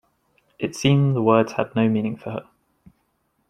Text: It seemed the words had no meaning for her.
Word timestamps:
It 0.57 0.75
seemed 0.75 1.15
the 1.15 1.21
words 1.21 1.51
had 1.51 1.75
no 1.75 1.87
meaning 1.87 2.17
for 2.17 2.31
her. 2.31 2.49